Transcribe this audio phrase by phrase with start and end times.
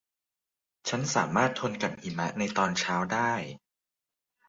[0.89, 3.31] ฉันสามารถทนกับหิมะในตอนเช้าได้